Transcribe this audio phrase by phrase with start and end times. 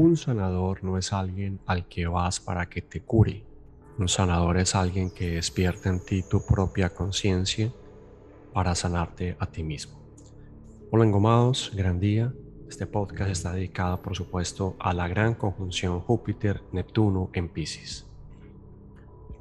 [0.00, 3.44] un sanador no es alguien al que vas para que te cure.
[3.98, 7.70] Un sanador es alguien que despierta en ti tu propia conciencia
[8.54, 10.00] para sanarte a ti mismo.
[10.90, 12.32] Hola engomados, gran día.
[12.66, 18.06] Este podcast está dedicado por supuesto a la gran conjunción Júpiter-Neptuno en Pisces.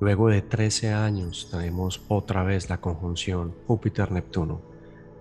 [0.02, 4.59] Luego de 13 años tenemos otra vez la conjunción Júpiter-Neptuno,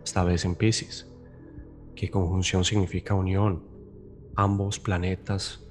[0.03, 1.07] esta vez en Pisces.
[1.95, 3.78] ¿Qué conjunción significa unión?
[4.41, 5.65] Ambos planetas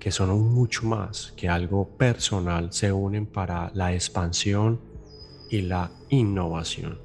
[0.00, 4.80] que son mucho más que algo personal se unen para la expansión
[5.48, 6.98] y la innovación.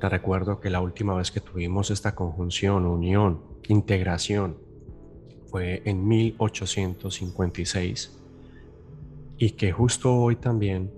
[0.00, 4.56] Te recuerdo que la última vez que tuvimos esta conjunción, unión, integración,
[5.50, 8.18] fue en 1856
[9.36, 10.90] y que justo hoy también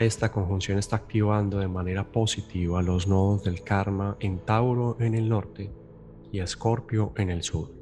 [0.00, 5.28] esta conjunción está activando de manera positiva los nodos del karma en Tauro en el
[5.28, 5.70] norte
[6.32, 7.76] y Escorpio en el sur.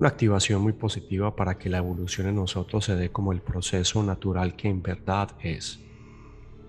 [0.00, 4.02] Una activación muy positiva para que la evolución en nosotros se dé como el proceso
[4.02, 5.78] natural que en verdad es.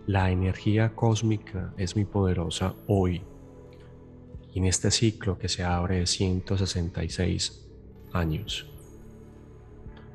[0.05, 3.21] La energía cósmica es muy poderosa hoy
[4.53, 7.69] y en este ciclo que se abre de 166
[8.11, 8.69] años.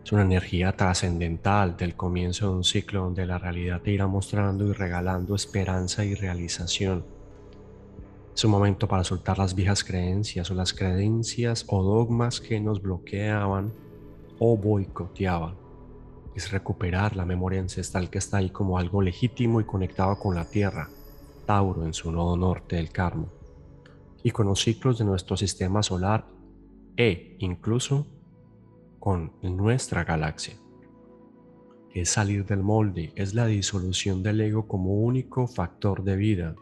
[0.05, 4.67] Es una energía trascendental del comienzo de un ciclo donde la realidad te irá mostrando
[4.67, 7.07] y regalando esperanza y realización.
[8.37, 12.83] Es un momento para soltar las viejas creencias o las creencias o dogmas que nos
[12.83, 13.73] bloqueaban
[14.39, 15.67] o boicoteaban
[16.37, 20.45] es recuperar la memoria ancestral que está ahí como algo legítimo y conectado con la
[20.45, 20.91] tierra,
[21.47, 23.27] Tauro en su nodo norte del karma,
[24.23, 26.27] y con los ciclos de nuestro sistema solar
[26.95, 28.07] e incluso
[29.01, 30.57] con nuestra galaxia.
[31.95, 36.55] Es salir del molde, es la disolución del ego como único factor de vida.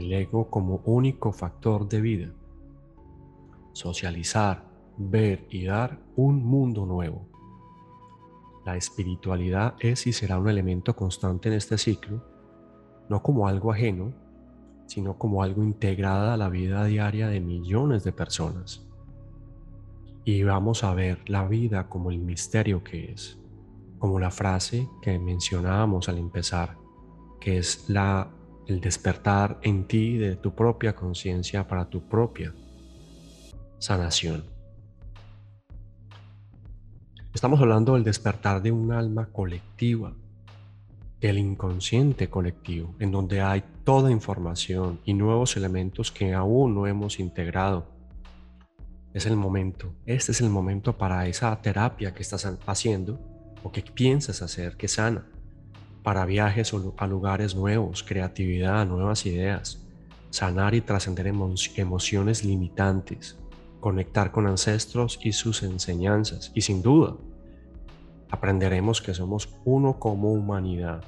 [0.00, 2.32] El ego como único factor de vida.
[3.72, 4.64] Socializar,
[4.96, 7.30] ver y dar un mundo nuevo
[8.64, 12.22] la espiritualidad es y será un elemento constante en este ciclo,
[13.08, 14.12] no como algo ajeno,
[14.86, 18.86] sino como algo integrado a la vida diaria de millones de personas.
[20.24, 23.38] Y vamos a ver la vida como el misterio que es,
[23.98, 26.76] como la frase que mencionábamos al empezar,
[27.40, 28.30] que es la,
[28.70, 32.54] el despertar en ti de tu propia conciencia para tu propia
[33.78, 34.44] sanación.
[37.34, 40.14] Estamos hablando del despertar de un alma colectiva,
[41.20, 47.18] del inconsciente colectivo, en donde hay toda información y nuevos elementos que aún no hemos
[47.18, 47.88] integrado.
[49.12, 53.18] Es el momento, este es el momento para esa terapia que estás haciendo
[53.64, 55.26] o que piensas hacer, que sana,
[56.02, 59.86] para viajes a lugares nuevos, creatividad, nuevas ideas,
[60.30, 63.38] sanar y trascender emociones limitantes,
[63.80, 66.52] conectar con ancestros y sus enseñanzas.
[66.54, 67.16] Y sin duda,
[68.30, 71.02] aprenderemos que somos uno como humanidad,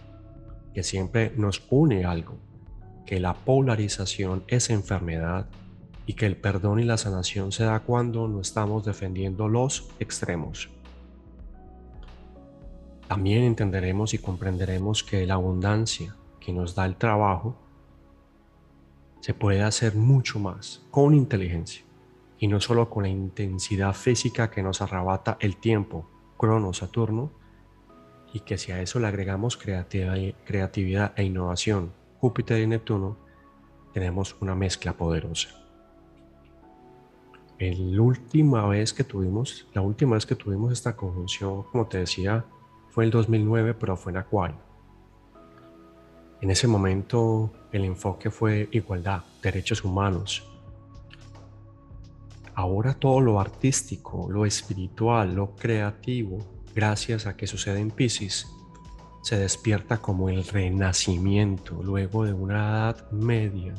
[0.75, 2.37] que siempre nos une algo,
[3.07, 5.47] que la polarización es enfermedad
[6.07, 10.69] y que el perdón y la sanación se da cuando no estamos defendiendo los extremos.
[13.13, 17.55] También entenderemos y comprenderemos que la abundancia que nos da el trabajo
[19.21, 21.85] se puede hacer mucho más con inteligencia
[22.39, 26.09] y no solo con la intensidad física que nos arrebata el tiempo,
[26.39, 27.31] Crono, Saturno,
[28.33, 33.19] y que si a eso le agregamos creatividad e innovación, Júpiter y Neptuno,
[33.93, 35.51] tenemos una mezcla poderosa.
[37.59, 42.47] La última vez que tuvimos, la última vez que tuvimos esta conjunción, como te decía,
[42.93, 44.61] fue el 2009, pero fue en Acuario.
[46.41, 50.49] En ese momento el enfoque fue igualdad, derechos humanos,
[52.55, 56.39] Ahora todo lo artístico, lo espiritual, lo creativo,
[56.75, 58.47] gracias a que sucede en Pisces,
[59.23, 63.75] se despierta como el renacimiento luego de una edad media,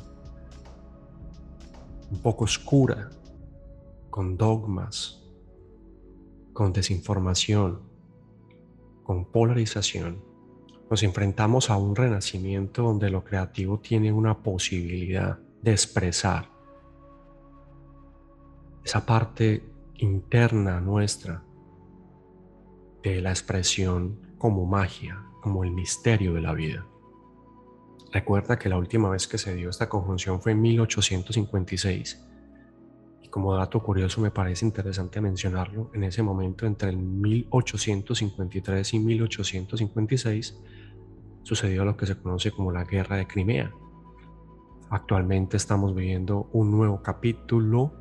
[2.09, 3.11] un poco oscura,
[4.09, 5.21] con dogmas,
[6.51, 7.92] con desinformación,
[9.03, 10.23] con polarización.
[10.89, 16.49] Nos enfrentamos a un renacimiento donde lo creativo tiene una posibilidad de expresar
[18.83, 19.63] esa parte
[19.95, 21.43] interna nuestra
[23.01, 26.85] de la expresión como magia, como el misterio de la vida.
[28.11, 32.23] Recuerda que la última vez que se dio esta conjunción fue en 1856.
[33.33, 40.55] Como dato curioso me parece interesante mencionarlo, en ese momento entre el 1853 y 1856
[41.41, 43.71] sucedió lo que se conoce como la Guerra de Crimea.
[44.91, 47.91] Actualmente estamos viviendo un nuevo capítulo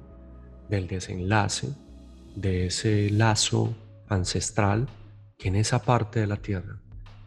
[0.69, 1.75] del desenlace
[2.37, 3.75] de ese lazo
[4.09, 4.87] ancestral
[5.39, 6.79] que en esa parte de la tierra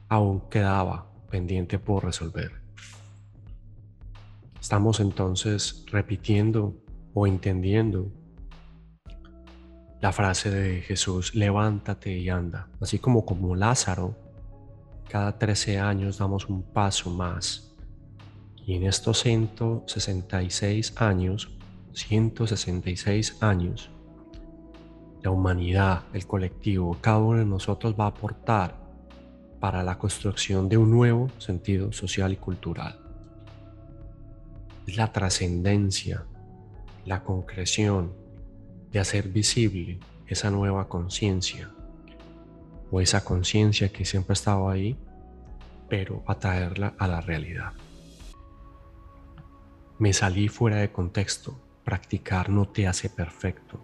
[0.09, 2.51] aún quedaba pendiente por resolver.
[4.61, 6.84] Estamos entonces repitiendo
[7.15, 8.11] o entendiendo
[10.01, 14.15] la frase de Jesús, levántate y anda, así como como Lázaro,
[15.09, 17.71] cada 13 años damos un paso más.
[18.67, 21.49] Y en estos 166 años,
[21.93, 23.89] 166 años,
[25.23, 28.75] la humanidad, el colectivo, cada uno de nosotros va a aportar
[29.59, 32.99] para la construcción de un nuevo sentido social y cultural.
[34.87, 36.25] la trascendencia,
[37.05, 38.13] la concreción
[38.91, 41.71] de hacer visible esa nueva conciencia
[42.91, 44.97] o esa conciencia que siempre estaba ahí,
[45.87, 47.73] pero atraerla a la realidad.
[49.97, 51.61] Me salí fuera de contexto.
[51.83, 53.79] Practicar no te hace perfecto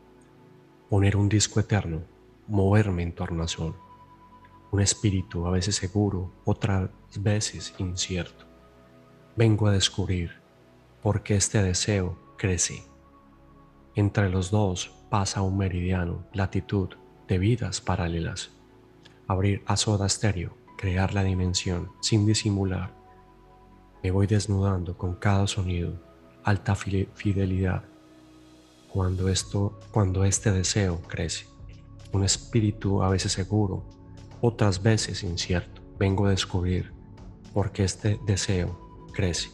[0.91, 2.03] poner un disco eterno,
[2.49, 3.77] moverme en torno al sol,
[4.71, 8.43] un espíritu a veces seguro, otras veces incierto.
[9.37, 10.31] Vengo a descubrir
[11.01, 12.83] por qué este deseo crece.
[13.95, 16.89] Entre los dos pasa un meridiano, latitud
[17.27, 18.51] de vidas paralelas.
[19.27, 22.93] Abrir a soda estéreo, crear la dimensión sin disimular.
[24.01, 26.01] Me voy desnudando con cada sonido,
[26.43, 27.83] alta fidelidad
[28.87, 31.47] cuando, esto, cuando este deseo crece.
[32.13, 33.85] Un espíritu a veces seguro,
[34.41, 35.81] otras veces incierto.
[35.99, 36.93] Vengo a descubrir
[37.53, 39.49] por qué este deseo crece.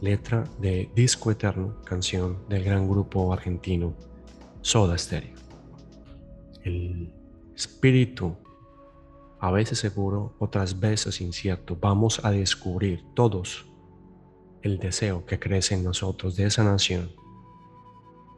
[0.00, 3.92] Letra de Disco Eterno, canción del gran grupo argentino
[4.62, 5.34] Soda Stereo.
[6.64, 7.12] El
[7.54, 8.34] espíritu,
[9.38, 11.76] a veces seguro, otras veces incierto.
[11.78, 13.66] Vamos a descubrir todos
[14.62, 17.10] el deseo que crece en nosotros de esa nación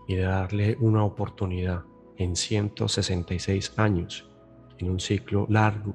[0.09, 1.85] y de darle una oportunidad
[2.17, 4.29] en 166 años,
[4.79, 5.95] en un ciclo largo,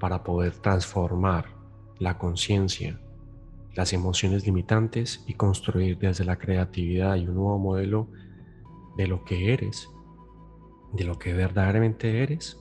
[0.00, 1.46] para poder transformar
[2.00, 3.00] la conciencia,
[3.74, 8.08] las emociones limitantes y construir desde la creatividad y un nuevo modelo
[8.96, 9.88] de lo que eres,
[10.92, 12.58] de lo que verdaderamente eres,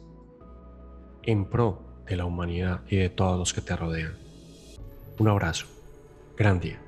[1.23, 4.13] en pro de la humanidad y de todos los que te rodean.
[5.19, 5.67] Un abrazo.
[6.37, 6.80] Gran día.